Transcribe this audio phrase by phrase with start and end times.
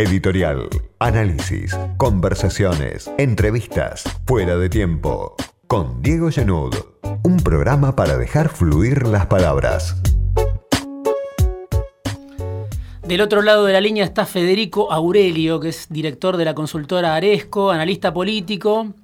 [0.00, 5.36] editorial, análisis, conversaciones, entrevistas, fuera de tiempo.
[5.66, 6.74] Con Diego Genud,
[7.22, 10.00] un programa para dejar fluir las palabras.
[13.06, 17.14] Del otro lado de la línea está Federico Aurelio, que es director de la consultora
[17.14, 18.94] Aresco, analista político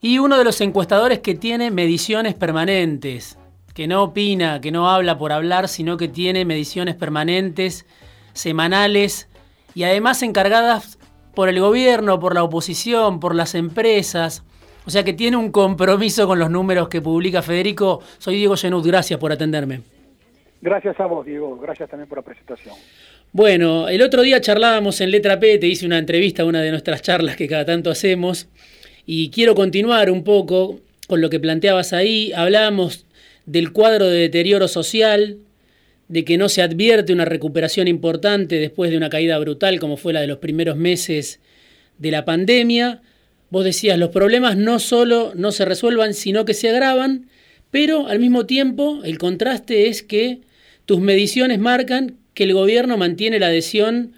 [0.00, 3.36] y uno de los encuestadores que tiene mediciones permanentes,
[3.74, 7.84] que no opina, que no habla por hablar, sino que tiene mediciones permanentes,
[8.32, 9.26] semanales
[9.74, 10.98] y además encargadas
[11.34, 14.42] por el gobierno, por la oposición, por las empresas.
[14.86, 18.00] O sea que tiene un compromiso con los números que publica Federico.
[18.18, 19.82] Soy Diego Genud, gracias por atenderme.
[20.60, 21.56] Gracias a vos, Diego.
[21.58, 22.74] Gracias también por la presentación.
[23.32, 27.00] Bueno, el otro día charlábamos en Letra P, te hice una entrevista, una de nuestras
[27.00, 28.48] charlas que cada tanto hacemos,
[29.06, 32.32] y quiero continuar un poco con lo que planteabas ahí.
[32.32, 33.06] Hablábamos
[33.46, 35.38] del cuadro de deterioro social,
[36.10, 40.12] de que no se advierte una recuperación importante después de una caída brutal como fue
[40.12, 41.38] la de los primeros meses
[41.98, 43.00] de la pandemia.
[43.48, 47.28] Vos decías, los problemas no solo no se resuelvan, sino que se agravan,
[47.70, 50.40] pero al mismo tiempo el contraste es que
[50.84, 54.12] tus mediciones marcan que el gobierno mantiene la adhesión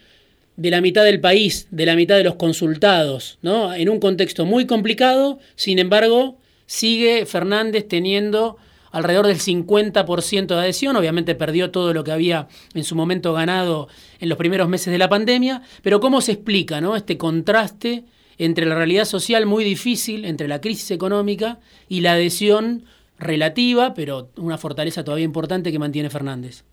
[0.56, 3.74] de la mitad del país, de la mitad de los consultados, ¿no?
[3.74, 8.56] En un contexto muy complicado, sin embargo, sigue Fernández teniendo
[8.92, 13.88] alrededor del 50% de adhesión, obviamente perdió todo lo que había en su momento ganado
[14.20, 16.94] en los primeros meses de la pandemia, pero ¿cómo se explica ¿no?
[16.94, 18.04] este contraste
[18.38, 22.84] entre la realidad social muy difícil, entre la crisis económica y la adhesión
[23.18, 26.64] relativa, pero una fortaleza todavía importante que mantiene Fernández?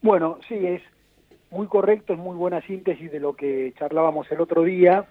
[0.00, 0.82] Bueno, sí, es
[1.50, 5.04] muy correcto, es muy buena síntesis de lo que charlábamos el otro día.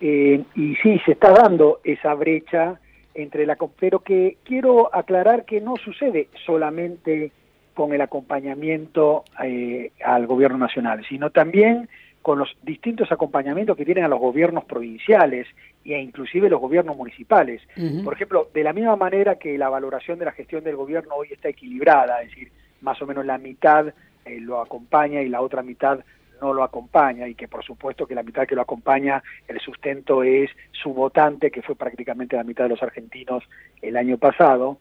[0.00, 2.80] Eh, y sí, se está dando esa brecha
[3.14, 7.32] entre la pero que quiero aclarar que no sucede solamente
[7.74, 11.88] con el acompañamiento eh, al gobierno nacional, sino también
[12.20, 15.46] con los distintos acompañamientos que tienen a los gobiernos provinciales
[15.84, 17.60] e inclusive los gobiernos municipales.
[18.04, 21.28] Por ejemplo, de la misma manera que la valoración de la gestión del gobierno hoy
[21.32, 23.88] está equilibrada, es decir, más o menos la mitad
[24.24, 25.98] eh, lo acompaña y la otra mitad
[26.42, 30.22] no lo acompaña y que por supuesto que la mitad que lo acompaña, el sustento
[30.22, 33.44] es su votante, que fue prácticamente la mitad de los argentinos
[33.80, 34.78] el año pasado.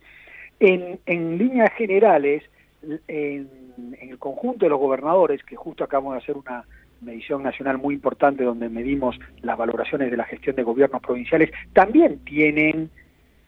[0.60, 2.44] En, en líneas generales,
[3.08, 3.48] en,
[4.02, 6.66] el conjunto de los gobernadores, que justo acabamos de hacer una
[7.02, 12.20] medición nacional muy importante donde medimos las valoraciones de la gestión de gobiernos provinciales, también
[12.20, 12.90] tienen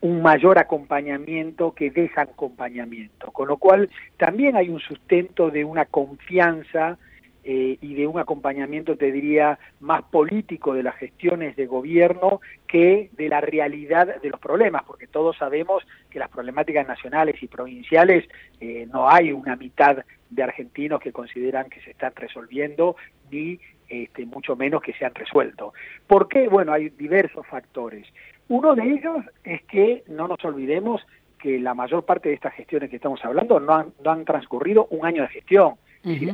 [0.02, 5.86] un mayor acompañamiento que deja acompañamiento, con lo cual también hay un sustento de una
[5.86, 6.98] confianza
[7.46, 13.10] eh, y de un acompañamiento, te diría, más político de las gestiones de gobierno que
[13.18, 18.30] de la realidad de los problemas, porque todos sabemos que las problemáticas nacionales y provinciales
[18.62, 19.98] eh, no hay una mitad
[20.30, 22.96] de argentinos que consideran que se están resolviendo,
[23.30, 25.74] ni este, mucho menos que se han resuelto.
[26.08, 26.48] ¿Por qué?
[26.48, 28.08] Bueno, hay diversos factores.
[28.48, 31.06] Uno de ellos es que no nos olvidemos
[31.40, 34.88] que la mayor parte de estas gestiones que estamos hablando no han, no han transcurrido
[34.92, 35.76] un año de gestión,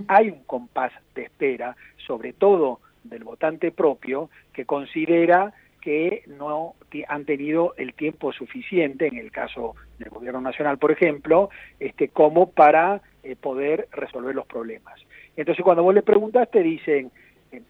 [0.08, 1.76] hay un compás de espera,
[2.08, 6.76] sobre todo del votante propio, que considera que no
[7.08, 11.50] han tenido el tiempo suficiente, en el caso del gobierno nacional, por ejemplo,
[11.80, 15.00] este, como para eh, poder resolver los problemas.
[15.38, 17.12] Entonces, cuando vos le preguntas, te dicen,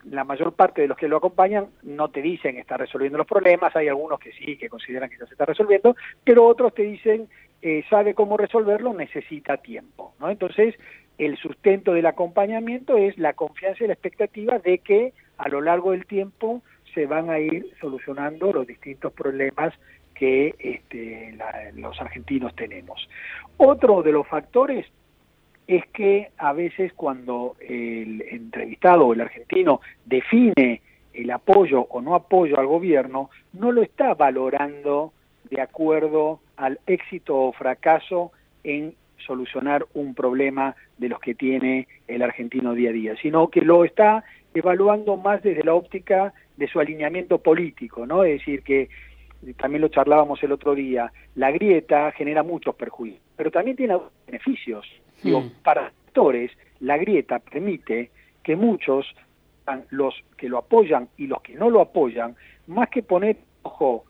[0.06, 3.76] la mayor parte de los que lo acompañan no te dicen está resolviendo los problemas,
[3.76, 7.30] hay algunos que sí, que consideran que ya se está resolviendo, pero otros te dicen
[7.62, 10.14] eh, sabe cómo resolverlo, necesita tiempo.
[10.20, 10.30] ¿no?
[10.30, 10.76] Entonces,
[11.19, 15.91] el sustento del acompañamiento es la confianza y la expectativa de que a lo largo
[15.91, 16.63] del tiempo
[16.94, 19.74] se van a ir solucionando los distintos problemas
[20.16, 21.38] que este,
[21.75, 23.07] los argentinos tenemos.
[23.57, 24.85] Otro de los factores
[25.68, 30.81] es que a veces cuando el entrevistado o el argentino define
[31.13, 35.12] el apoyo o no apoyo al gobierno, no lo está valorando
[35.50, 38.31] de acuerdo al éxito o fracaso
[38.63, 43.62] en solucionar un problema de los que tiene el argentino día a día, sino que
[43.62, 44.24] lo está
[44.54, 48.24] evaluando más desde la óptica de su alineamiento político, ¿no?
[48.24, 48.89] Es decir, que
[49.57, 54.86] también lo charlábamos el otro día, la grieta genera muchos perjuicios, pero también tiene beneficios.
[55.24, 55.51] Digo, hmm.
[55.63, 58.12] para actores, la grieta permite
[58.44, 59.06] que muchos,
[59.92, 62.36] los que lo apoyan y los que no lo apoyan,
[62.68, 64.06] más que poner ojo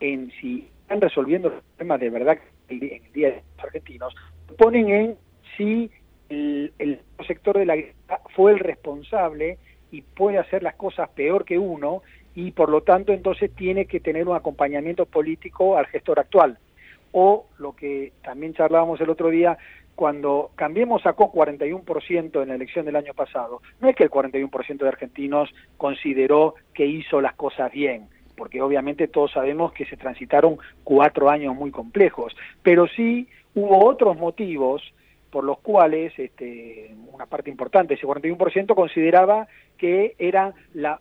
[0.00, 2.38] en si están resolviendo los problemas de verdad
[2.68, 4.14] en el día de los argentinos,
[4.56, 5.16] ponen en
[5.56, 5.90] si
[6.28, 9.58] el, sector de la guerra fue el responsable
[9.90, 12.02] y puede hacer las cosas peor que uno
[12.34, 16.58] y por lo tanto entonces tiene que tener un acompañamiento político al gestor actual.
[17.12, 19.56] O lo que también charlábamos el otro día,
[19.94, 24.78] cuando Cambiemos sacó 41% en la elección del año pasado, no es que el 41%
[24.78, 30.58] de argentinos consideró que hizo las cosas bien, porque obviamente todos sabemos que se transitaron
[30.82, 34.82] cuatro años muy complejos, pero sí hubo otros motivos
[35.30, 41.00] por los cuales este, una parte importante, ese 41%, consideraba que era la,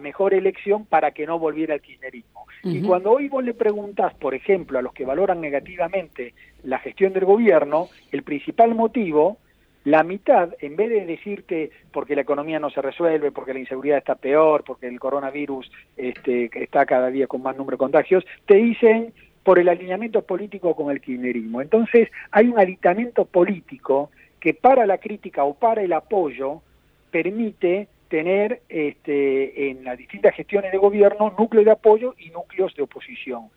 [0.00, 2.46] mejor elección para que no volviera el kirchnerismo.
[2.62, 7.12] Y cuando hoy vos le preguntás, por ejemplo, a los que valoran negativamente la gestión
[7.12, 9.36] del gobierno, el principal motivo,
[9.84, 13.98] la mitad, en vez de decirte porque la economía no se resuelve, porque la inseguridad
[13.98, 18.54] está peor, porque el coronavirus este, está cada día con más número de contagios, te
[18.54, 19.12] dicen
[19.44, 21.62] por el alineamiento político con el kirchnerismo.
[21.62, 24.10] Entonces hay un aditamento político
[24.40, 26.62] que para la crítica o para el apoyo
[27.10, 32.82] permite tener este, en las distintas gestiones de gobierno núcleos de apoyo y núcleos de
[32.82, 33.50] oposición,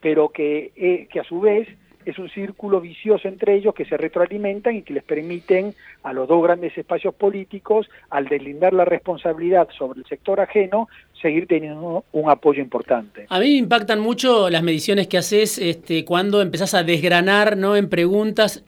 [0.00, 1.68] pero que, eh, que a su vez
[2.04, 6.28] es un círculo vicioso entre ellos que se retroalimentan y que les permiten a los
[6.28, 10.88] dos grandes espacios políticos, al deslindar la responsabilidad sobre el sector ajeno,
[11.20, 13.26] seguir teniendo un apoyo importante.
[13.28, 17.76] A mí me impactan mucho las mediciones que haces este, cuando empezás a desgranar ¿no?
[17.76, 18.64] en preguntas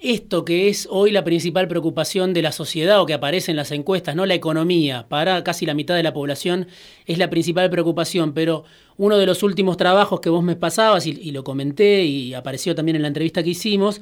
[0.00, 3.72] esto que es hoy la principal preocupación de la sociedad o que aparece en las
[3.72, 6.68] encuestas, no la economía, para casi la mitad de la población
[7.06, 8.64] es la principal preocupación, pero
[8.96, 12.96] uno de los últimos trabajos que vos me pasabas y, lo comenté y apareció también
[12.96, 14.00] en la entrevista que hicimos,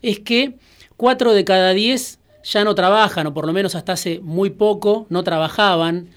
[0.00, 0.54] es que
[0.96, 5.06] cuatro de cada diez ya no trabajan, o por lo menos hasta hace muy poco
[5.10, 6.10] no trabajaban.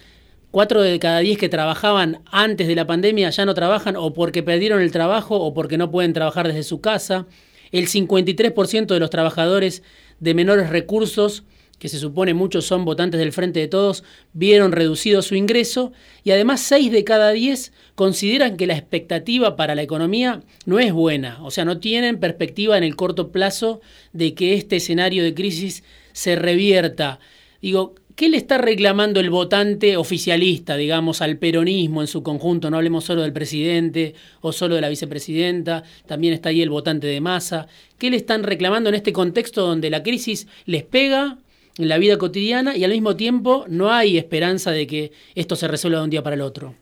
[0.55, 4.41] Cuatro de cada diez que trabajaban antes de la pandemia ya no trabajan o porque
[4.41, 7.27] perdieron el trabajo o porque no pueden trabajar desde su casa.
[7.73, 9.83] El 53% de los trabajadores
[10.21, 11.43] de menores recursos,
[11.77, 15.91] que se supone muchos son votantes del Frente de Todos, vieron reducido su ingreso
[16.23, 20.93] y además 6 de cada 10 consideran que la expectativa para la economía no es
[20.93, 23.81] buena, o sea, no tienen perspectiva en el corto plazo
[24.13, 27.19] de que este escenario de crisis se revierta.
[27.61, 32.69] Digo, ¿Qué le está reclamando el votante oficialista, digamos, al peronismo en su conjunto?
[32.69, 37.07] No hablemos solo del presidente o solo de la vicepresidenta, también está ahí el votante
[37.07, 37.67] de masa.
[37.99, 41.39] ¿Qué le están reclamando en este contexto donde la crisis les pega
[41.77, 45.67] en la vida cotidiana y al mismo tiempo no hay esperanza de que esto se
[45.67, 46.73] resuelva de un día para el otro?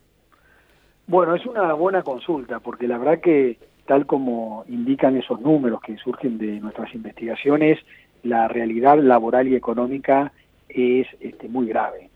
[1.08, 5.96] Bueno, es una buena consulta, porque la verdad que tal como indican esos números que
[5.96, 7.80] surgen de nuestras investigaciones,
[8.22, 10.32] la realidad laboral y económica
[10.74, 12.10] es este, muy grave.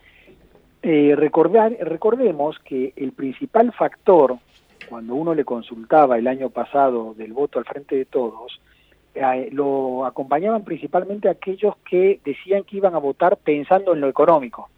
[0.83, 4.37] Eh, recordar, recordemos que el principal factor,
[4.89, 8.61] cuando uno le consultaba el año pasado del voto al frente de todos,
[9.15, 14.69] eh, lo acompañaban principalmente aquellos que decían que iban a votar pensando en lo económico.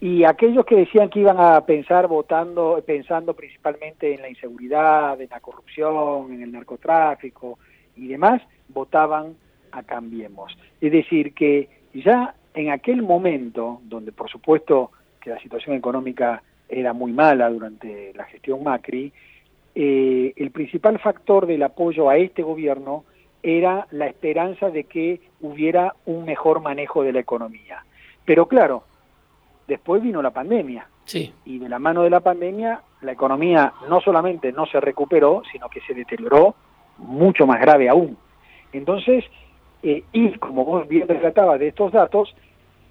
[0.00, 5.30] Y aquellos que decían que iban a pensar votando, pensando principalmente en la inseguridad, en
[5.30, 7.58] la corrupción, en el narcotráfico
[7.96, 9.36] y demás, votaban
[9.70, 10.56] a Cambiemos.
[10.80, 14.90] Es decir, que ya en aquel momento, donde por supuesto
[15.20, 19.12] que la situación económica era muy mala durante la gestión Macri,
[19.74, 23.04] eh, el principal factor del apoyo a este gobierno
[23.42, 27.84] era la esperanza de que hubiera un mejor manejo de la economía.
[28.24, 28.84] Pero claro,
[29.66, 30.86] después vino la pandemia.
[31.04, 31.32] Sí.
[31.44, 35.68] Y de la mano de la pandemia, la economía no solamente no se recuperó, sino
[35.68, 36.54] que se deterioró
[36.98, 38.16] mucho más grave aún.
[38.72, 39.24] Entonces,
[39.82, 42.34] eh, y como vos bien relatabas de estos datos,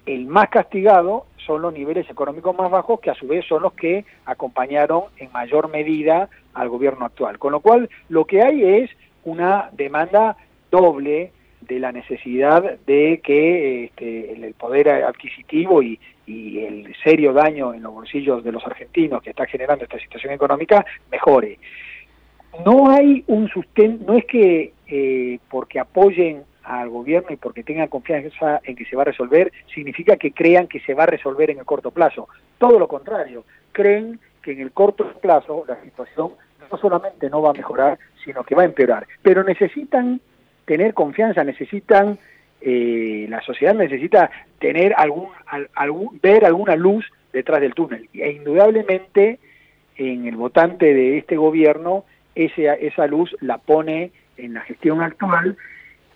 [0.06, 3.72] el más castigado son los niveles económicos más bajos, que a su vez son los
[3.72, 7.38] que acompañaron en mayor medida al gobierno actual.
[7.38, 8.90] Con lo cual, lo que hay es
[9.24, 10.36] una demanda
[10.70, 17.82] doble de la necesidad de que este, el poder adquisitivo y, el serio daño en
[17.82, 21.58] los bolsillos de los argentinos que está generando esta situación económica mejore.
[22.64, 27.88] No hay un sustento, no es que eh, porque apoyen al gobierno y porque tengan
[27.88, 31.50] confianza en que se va a resolver, significa que crean que se va a resolver
[31.50, 32.28] en el corto plazo.
[32.58, 36.32] Todo lo contrario, creen que en el corto plazo la situación
[36.70, 39.06] no solamente no va a mejorar, sino que va a empeorar.
[39.22, 40.20] Pero necesitan
[40.64, 42.18] tener confianza, necesitan,
[42.60, 45.28] eh, la sociedad necesita tener algún,
[45.74, 48.08] algún, ver alguna luz detrás del túnel.
[48.14, 49.38] E indudablemente
[49.96, 52.04] en el votante de este gobierno
[52.34, 55.56] ese, esa luz la pone en la gestión actual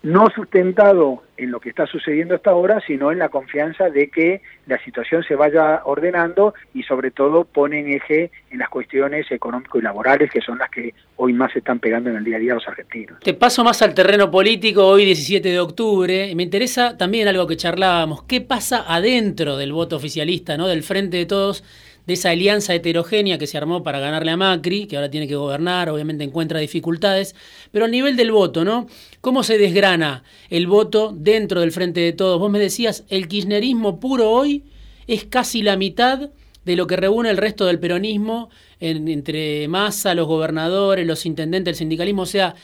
[0.06, 4.40] no sustentado en lo que está sucediendo hasta ahora, sino en la confianza de que
[4.68, 9.80] la situación se vaya ordenando y sobre todo pone en eje en las cuestiones económico
[9.80, 12.38] y laborales que son las que hoy más se están pegando en el día a
[12.38, 13.18] día los argentinos.
[13.18, 16.32] Te paso más al terreno político hoy 17 de octubre.
[16.36, 20.68] Me interesa también algo que charlábamos, ¿qué pasa adentro del voto oficialista, ¿no?
[20.68, 21.64] del Frente de Todos?
[22.06, 25.34] De esa alianza heterogénea que se armó para ganarle a Macri, que ahora tiene que
[25.34, 27.34] gobernar, obviamente encuentra dificultades,
[27.72, 28.86] pero al nivel del voto, ¿no?
[29.20, 32.38] ¿Cómo se desgrana el voto dentro del Frente de Todos?
[32.38, 34.64] Vos me decías, el kirchnerismo puro hoy
[35.06, 36.30] es casi la mitad
[36.64, 41.76] de lo que reúne el resto del peronismo entre Massa, los gobernadores, los intendentes, el
[41.76, 42.54] sindicalismo, o sea,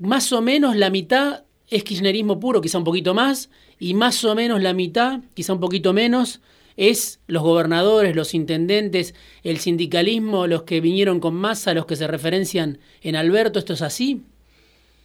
[0.00, 4.34] más o menos la mitad es kirchnerismo puro, quizá un poquito más, y más o
[4.34, 6.40] menos la mitad, quizá un poquito menos,
[6.76, 9.14] es los gobernadores, los intendentes,
[9.44, 13.82] el sindicalismo, los que vinieron con masa, los que se referencian en Alberto, ¿esto es
[13.82, 14.24] así?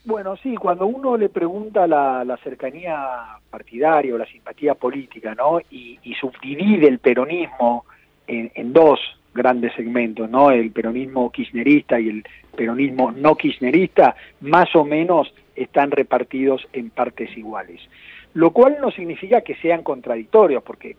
[0.08, 2.98] Bueno, sí, cuando uno le pregunta la, cercanía
[3.50, 5.60] partidaria o la simpatía política, ¿no?
[5.70, 7.84] Y, subdivide el peronismo
[8.26, 9.02] en, dos
[9.34, 10.50] grandes segmentos, ¿no?
[10.50, 12.24] El peronismo kirchnerista y el
[12.56, 17.82] peronismo no kirchnerista, más o menos están repartidos en partes iguales.
[18.34, 20.96] Lo cual no significa que sean contradictorios, porque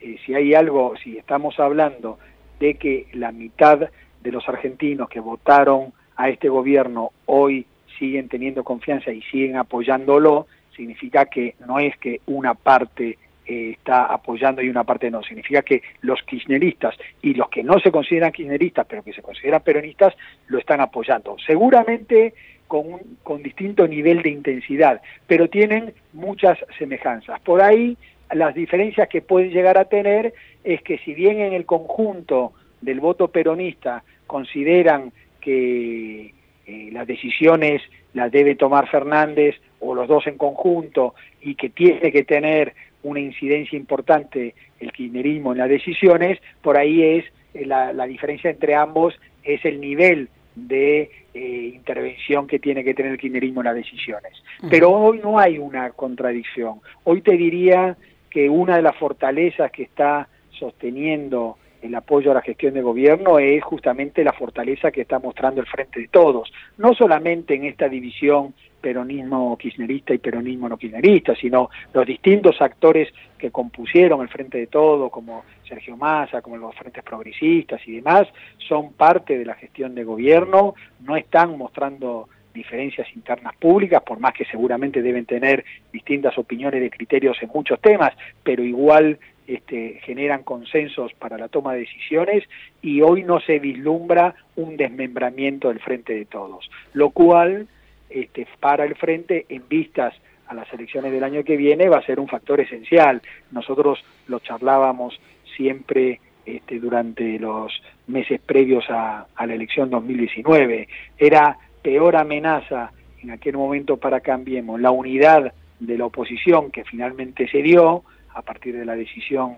[0.00, 2.18] eh, si hay algo, si estamos hablando
[2.60, 3.88] de que la mitad
[4.22, 7.66] de los argentinos que votaron a este gobierno hoy
[7.98, 14.04] siguen teniendo confianza y siguen apoyándolo, significa que no es que una parte eh, está
[14.06, 18.32] apoyando y una parte no, significa que los kirchneristas y los que no se consideran
[18.32, 20.14] kirchneristas pero que se consideran peronistas
[20.48, 21.36] lo están apoyando.
[21.44, 22.34] Seguramente
[22.66, 27.40] con, un, con distinto nivel de intensidad, pero tienen muchas semejanzas.
[27.40, 27.96] Por ahí
[28.32, 33.00] las diferencias que pueden llegar a tener es que si bien en el conjunto del
[33.00, 36.34] voto peronista consideran que
[36.66, 37.82] eh, las decisiones
[38.14, 43.20] las debe tomar Fernández o los dos en conjunto y que tiene que tener una
[43.20, 49.14] incidencia importante el kirchnerismo en las decisiones, por ahí es eh, la, diferencia entre ambos
[49.42, 54.32] es el nivel de eh, intervención que tiene que tener el kirchnerismo en las decisiones.
[54.68, 56.80] Pero hoy no hay una contradicción.
[57.04, 57.96] Hoy te diría
[58.30, 63.38] que una de las fortalezas que está sosteniendo el apoyo a la gestión de gobierno
[63.38, 67.88] es justamente la fortaleza que está mostrando el Frente de Todos, no solamente en esta
[67.88, 74.58] división peronismo kirchnerista y peronismo no kirchnerista, sino los distintos actores que compusieron el Frente
[74.58, 78.28] de Todos, como Sergio Massa, como los frentes progresistas y demás,
[78.68, 84.34] son parte de la gestión de gobierno, no están mostrando diferencias internas públicas, por más
[84.34, 88.12] que seguramente deben tener distintas opiniones de criterios en muchos temas,
[88.42, 92.44] pero igual este, generan consensos para la toma de decisiones
[92.82, 97.66] y hoy no se vislumbra un desmembramiento del frente de todos, lo cual
[98.10, 100.14] este, para el frente en vistas
[100.48, 103.22] a las elecciones del año que viene va a ser un factor esencial.
[103.50, 105.18] Nosotros lo charlábamos
[105.56, 107.72] siempre este, durante los
[108.06, 110.88] meses previos a, a la elección 2019.
[111.18, 112.92] Era peor amenaza
[113.22, 118.04] en aquel momento para Cambiemos, la unidad de la oposición que finalmente se dio
[118.34, 119.56] a partir de la decisión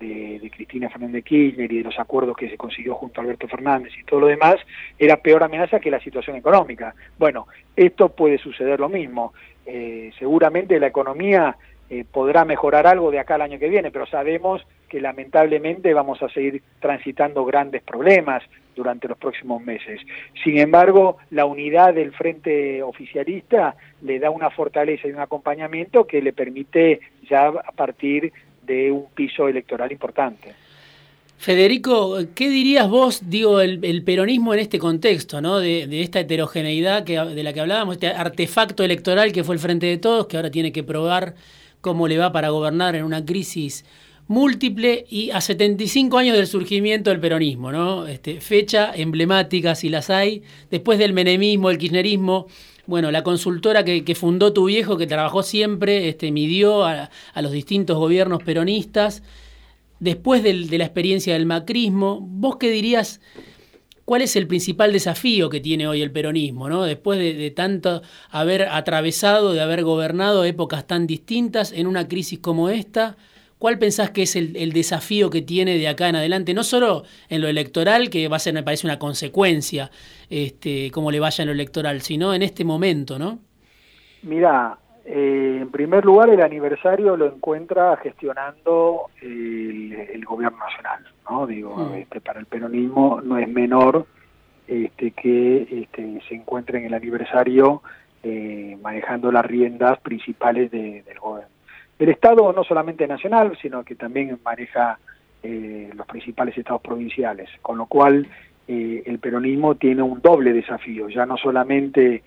[0.00, 3.92] de, Cristina Fernández Kirchner y de los acuerdos que se consiguió junto a Alberto Fernández
[3.98, 4.56] y todo lo demás,
[4.98, 6.94] era peor amenaza que la situación económica.
[7.18, 9.32] Bueno, esto puede suceder lo mismo.
[9.64, 11.56] Eh, seguramente la economía
[11.88, 16.22] eh, podrá mejorar algo de acá al año que viene, pero sabemos que lamentablemente vamos
[16.22, 18.42] a seguir transitando grandes problemas
[18.76, 20.02] durante los próximos meses.
[20.44, 26.20] Sin embargo, la unidad del frente oficialista le da una fortaleza y un acompañamiento que
[26.20, 28.34] le permite ya a partir
[28.66, 30.52] de un piso electoral importante.
[31.38, 35.58] Federico, ¿qué dirías vos, digo, el, peronismo en este contexto, ¿no?
[35.58, 39.58] De, de, esta heterogeneidad que, de la que hablábamos, este artefacto electoral que fue el
[39.58, 41.34] Frente de Todos, que ahora tiene que probar
[41.80, 43.86] cómo le va para gobernar en una crisis
[44.26, 48.06] múltiple y a 75 años del surgimiento del peronismo, ¿no?
[48.06, 52.46] Este, fecha emblemática, si las hay, después del menemismo, el kirchnerismo,
[52.86, 57.10] bueno, la consultora que, fundó tu viejo, que trabajó siempre, este, midió a,
[57.40, 59.22] los distintos gobiernos peronistas,
[60.00, 63.20] después de la experiencia del macrismo, ¿vos qué dirías
[64.04, 66.68] ¿Cuál es el principal desafío que tiene hoy el peronismo?
[66.68, 66.82] ¿no?
[66.82, 72.68] Después de, tanto haber atravesado, de haber gobernado épocas tan distintas en una crisis como
[72.68, 73.16] esta,
[73.62, 76.52] ¿cuál pensás que es el, desafío que tiene de acá en adelante?
[76.52, 79.88] No solo en lo electoral, que va a ser, me parece, una consecuencia,
[80.28, 83.38] este, cómo le vaya en lo electoral, sino en este momento, ¿no?
[84.24, 91.46] Mira, eh, en primer lugar, el aniversario lo encuentra gestionando el, gobierno nacional, ¿no?
[91.46, 91.94] Digo, mm.
[91.98, 94.06] este, para el peronismo no es menor
[94.66, 97.80] este, que este, se encuentre en el aniversario
[98.24, 101.04] eh, manejando las riendas principales del
[101.98, 104.98] Del Estado, no solamente nacional, sino que también maneja
[105.42, 108.26] eh, los principales estados provinciales, con lo cual
[108.68, 112.22] el peronismo tiene un doble desafío, ya no solamente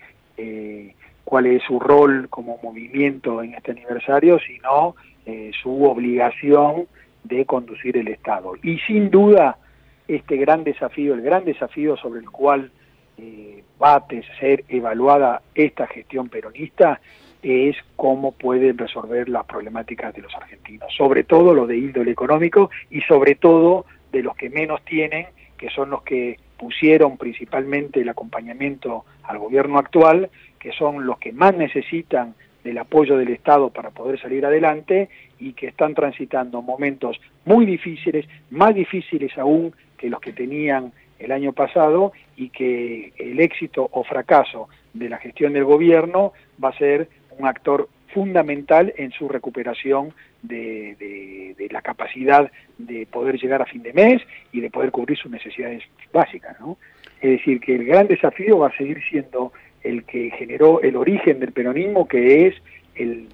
[1.26, 4.94] cuál es su rol como movimiento en este aniversario, sino
[5.26, 6.86] eh, su obligación
[7.24, 8.52] de conducir el Estado.
[8.62, 9.58] Y sin duda
[10.06, 12.70] este gran desafío, el gran desafío sobre el cual
[13.18, 14.06] eh, va a
[14.38, 17.00] ser evaluada esta gestión peronista
[17.46, 22.70] es cómo pueden resolver las problemáticas de los argentinos, sobre todo lo de índole económico
[22.90, 25.26] y sobre todo de los que menos tienen,
[25.56, 31.32] que son los que pusieron principalmente el acompañamiento al gobierno actual, que son los que
[31.32, 32.34] más necesitan
[32.64, 38.26] del apoyo del Estado para poder salir adelante y que están transitando momentos muy difíciles,
[38.50, 44.02] más difíciles aún que los que tenían el año pasado y que el éxito o
[44.02, 50.14] fracaso de la gestión del gobierno va a ser un actor fundamental en su recuperación
[50.42, 55.30] de, la capacidad de poder llegar a fin de mes y de poder cubrir sus
[55.30, 56.58] necesidades básicas.
[56.60, 56.78] ¿no?
[57.20, 59.52] Es decir, que el gran desafío va a seguir siendo
[59.82, 62.54] el que generó el origen del peronismo, que es
[62.94, 63.28] el,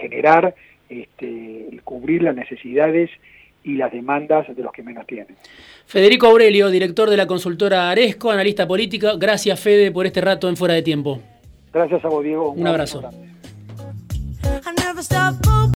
[0.00, 0.54] generar,
[0.88, 3.10] este, el cubrir las necesidades
[3.64, 5.34] y las demandas de los que menos tienen.
[5.86, 9.14] Federico Aurelio, director de la consultora Aresco, analista política.
[9.18, 11.20] Gracias, Fede, por este rato en Fuera de Tiempo.
[11.72, 12.50] Gracias a vos, Diego.
[12.50, 13.02] Un, abrazo.